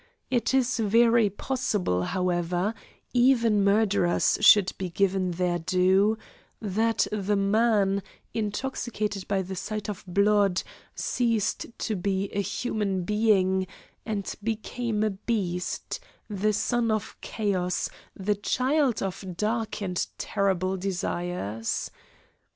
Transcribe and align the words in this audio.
It 0.31 0.51
is 0.55 0.77
very 0.79 1.29
possible, 1.29 2.01
however 2.01 2.73
even 3.13 3.63
murderers 3.63 4.39
should 4.41 4.71
be 4.79 4.89
given 4.89 5.29
their 5.29 5.59
due 5.59 6.17
that 6.59 7.05
the 7.11 7.35
man, 7.35 8.01
intoxicated 8.33 9.27
by 9.27 9.43
the 9.43 9.55
sight 9.55 9.89
of 9.91 10.03
blood, 10.07 10.63
ceased 10.95 11.67
to 11.77 11.95
be 11.95 12.31
a 12.33 12.41
human 12.41 13.03
being 13.03 13.67
and 14.03 14.33
became 14.43 15.03
a 15.03 15.11
beast, 15.11 15.99
the 16.27 16.53
son 16.53 16.89
of 16.89 17.15
chaos, 17.21 17.87
the 18.15 18.33
child 18.33 19.03
of 19.03 19.37
dark 19.37 19.83
and 19.83 20.07
terrible 20.17 20.77
desires. 20.77 21.91